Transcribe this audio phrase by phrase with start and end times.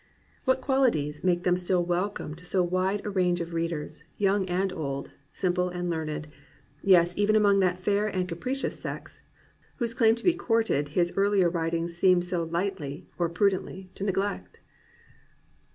[0.25, 4.03] '* What qualities make them still wel come to so wide a range of readers,
[4.17, 6.27] young and old, simple and learned,—
[6.83, 9.21] ^yes, even among that fair and capricious sex
[9.75, 14.57] whose claim to be courted his earlier wTitings seem so Hghtly (or prudently) to neglect